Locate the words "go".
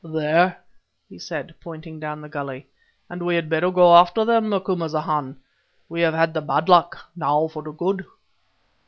3.69-3.95